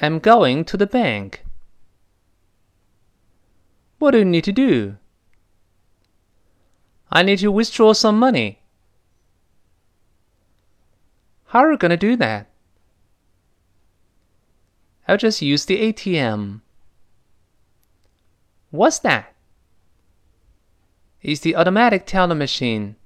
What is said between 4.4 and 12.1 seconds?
to do? I need to withdraw some money. How are you going to